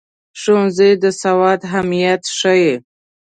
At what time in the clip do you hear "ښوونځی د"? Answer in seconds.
0.41-1.05